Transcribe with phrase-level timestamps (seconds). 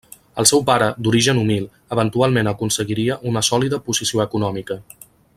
[0.43, 1.67] El seu pare, d'origen humil,
[1.97, 4.79] eventualment aconseguiria una sòlida posició econòmica.